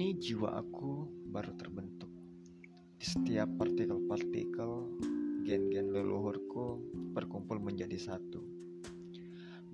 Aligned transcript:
jiwa 0.00 0.64
aku 0.64 1.04
baru 1.28 1.52
terbentuk. 1.60 2.08
Di 2.96 3.04
setiap 3.04 3.52
partikel-partikel, 3.60 4.88
gen-gen 5.44 5.92
leluhurku 5.92 6.80
berkumpul 7.12 7.60
menjadi 7.60 8.00
satu. 8.00 8.40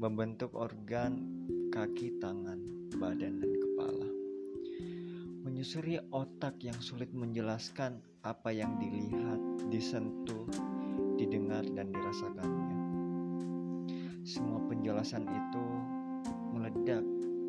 Membentuk 0.03 0.51
organ, 0.59 1.23
kaki, 1.71 2.19
tangan, 2.19 2.59
badan, 2.99 3.39
dan 3.39 3.53
kepala. 3.55 4.09
Menyusuri 5.47 6.03
otak 6.11 6.59
yang 6.59 6.77
sulit 6.83 7.15
menjelaskan 7.15 8.03
apa 8.27 8.51
yang 8.51 8.83
dilihat, 8.83 9.71
disentuh, 9.71 10.51
didengar, 11.15 11.63
dan 11.71 11.95
dirasakannya. 11.95 12.79
Semua 14.27 14.59
penjelasan 14.67 15.23
itu 15.23 15.65
meledak 16.51 17.07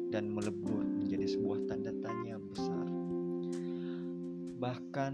dan 0.07 0.31
melebur 0.31 0.83
menjadi 0.83 1.27
sebuah 1.35 1.67
tanda 1.67 1.91
tanya 1.99 2.39
besar. 2.39 2.87
Bahkan 4.57 5.13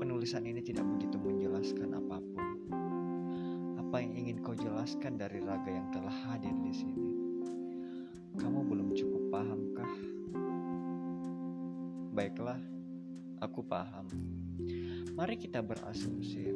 penulisan 0.00 0.44
ini 0.48 0.60
tidak 0.64 0.84
begitu 0.96 1.16
menjelaskan 1.20 1.90
apa 1.96 2.16
pun. 2.18 2.46
Apa 3.86 4.02
yang 4.02 4.12
ingin 4.18 4.42
kau 4.42 4.56
jelaskan 4.56 5.20
dari 5.20 5.38
raga 5.44 5.70
yang 5.70 5.88
telah 5.94 6.16
hadir 6.28 6.52
di 6.64 6.74
sini? 6.74 7.12
Kamu 8.36 8.66
belum 8.66 8.92
cukup 8.92 9.22
pahamkah? 9.30 9.94
Baiklah, 12.16 12.60
aku 13.44 13.60
paham. 13.64 14.08
Mari 15.16 15.36
kita 15.40 15.64
berasumsi 15.64 16.52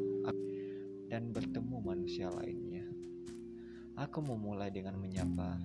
dan 1.10 1.34
bertemu 1.34 1.76
manusia 1.82 2.30
lainnya. 2.30 2.86
Aku 3.98 4.24
memulai 4.24 4.72
dengan 4.72 4.96
menyapa, 4.96 5.60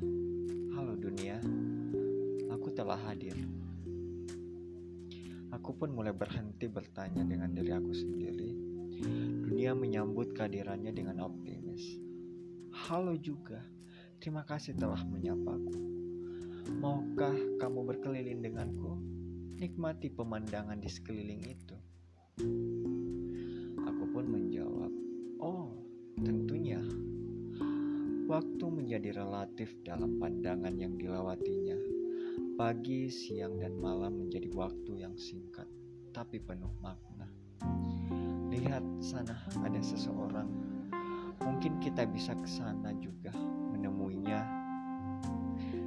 "Halo 0.96 1.12
dunia, 1.12 1.44
aku 2.56 2.72
telah 2.72 2.96
hadir." 2.96 3.36
Aku 5.52 5.76
pun 5.76 5.92
mulai 5.92 6.16
berhenti 6.16 6.72
bertanya 6.72 7.28
dengan 7.28 7.52
diri 7.52 7.76
aku 7.76 7.92
sendiri. 7.92 8.56
Dunia 9.44 9.76
menyambut 9.76 10.32
kehadirannya 10.32 10.96
dengan 10.96 11.28
optimis. 11.28 12.00
Halo 12.72 13.20
juga, 13.20 13.60
terima 14.24 14.48
kasih 14.48 14.80
telah 14.80 15.04
menyapaku. 15.04 15.76
Maukah 16.80 17.36
kamu 17.60 17.92
berkeliling 17.92 18.40
denganku? 18.40 18.96
Nikmati 19.60 20.08
pemandangan 20.16 20.80
di 20.80 20.88
sekeliling 20.88 21.44
itu. 21.44 21.76
Aku 23.84 24.04
pun 24.16 24.32
menjawab, 24.32 24.96
"Oh, 25.44 25.76
tentunya." 26.24 26.55
Waktu 28.26 28.66
menjadi 28.74 29.22
relatif 29.22 29.78
dalam 29.86 30.18
pandangan 30.18 30.74
yang 30.82 30.98
dilewatinya. 30.98 31.78
Pagi, 32.58 33.06
siang, 33.06 33.62
dan 33.62 33.78
malam 33.78 34.18
menjadi 34.18 34.50
waktu 34.50 35.06
yang 35.06 35.14
singkat, 35.14 35.70
tapi 36.10 36.42
penuh 36.42 36.74
makna. 36.82 37.30
Lihat 38.50 38.82
sana 38.98 39.46
ada 39.62 39.78
seseorang. 39.78 40.50
Mungkin 41.38 41.78
kita 41.78 42.10
bisa 42.10 42.34
ke 42.34 42.50
sana 42.50 42.98
juga 42.98 43.30
menemuinya. 43.78 44.42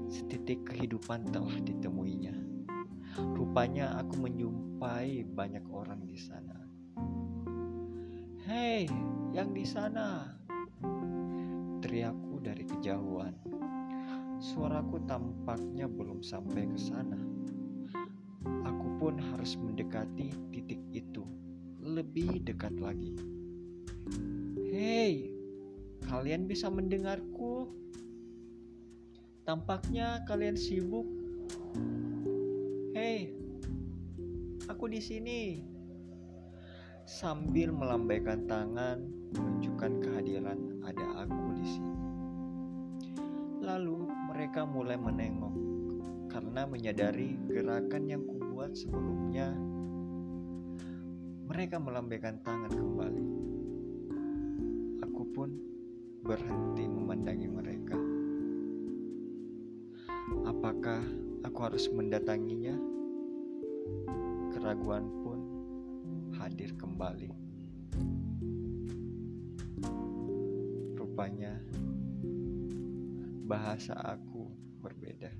Setitik 0.06 0.62
kehidupan 0.62 1.34
telah 1.34 1.58
ditemuinya. 1.58 2.38
Rupanya 3.34 3.98
aku 3.98 4.14
menjumpai 4.14 5.26
banyak 5.26 5.66
orang 5.74 6.06
di 6.06 6.14
sana. 6.14 6.54
Hei, 8.46 8.86
yang 9.34 9.50
di 9.50 9.66
sana! 9.66 10.38
Dari 12.38 12.64
kejauhan. 12.64 13.34
Suaraku 14.38 15.02
tampaknya 15.10 15.90
belum 15.90 16.22
sampai 16.22 16.70
ke 16.70 16.78
sana. 16.78 17.18
Aku 18.62 18.86
pun 19.02 19.18
harus 19.18 19.58
mendekati 19.58 20.30
titik 20.54 20.78
itu 20.94 21.26
lebih 21.82 22.46
dekat 22.46 22.78
lagi. 22.78 23.18
Hei, 24.70 25.34
kalian 26.06 26.46
bisa 26.46 26.70
mendengarku? 26.70 27.66
Tampaknya 29.42 30.22
kalian 30.28 30.54
sibuk. 30.54 31.08
Hei, 32.94 33.34
aku 34.70 34.86
di 34.86 35.02
sini. 35.02 35.42
Sambil 37.08 37.72
melambaikan 37.72 38.44
tangan, 38.46 39.00
menunjukkan 39.32 39.92
kehadiran 40.04 40.84
ada 40.84 41.24
aku 41.24 41.56
di 41.56 41.66
sini. 41.66 41.87
Lalu 43.68 44.08
mereka 44.32 44.64
mulai 44.64 44.96
menengok 44.96 45.52
karena 46.32 46.64
menyadari 46.64 47.36
gerakan 47.52 48.08
yang 48.08 48.24
kubuat 48.24 48.72
sebelumnya. 48.72 49.52
Mereka 51.52 51.76
melambaikan 51.76 52.40
tangan 52.40 52.72
kembali. 52.72 53.26
Aku 55.04 55.22
pun 55.36 55.52
berhenti 56.24 56.88
memandangi 56.88 57.44
mereka. 57.44 58.00
Apakah 60.48 61.04
aku 61.44 61.58
harus 61.68 61.92
mendatanginya? 61.92 62.72
Keraguan 64.56 65.12
pun 65.20 65.38
hadir 66.40 66.72
kembali. 66.72 67.28
Rupanya 70.96 71.60
bahasa 73.48 73.96
aku 73.96 74.52
berbeda. 74.84 75.32